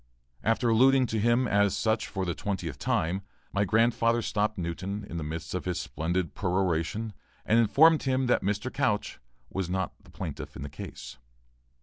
[0.43, 3.21] After alluding to him as such for the twentieth time,
[3.53, 7.13] my grandfather stopped Newton in the midst of his splendid peroration
[7.45, 8.73] and informed him that Mr.
[8.73, 9.19] Couch
[9.51, 11.19] was not the plaintiff in the case.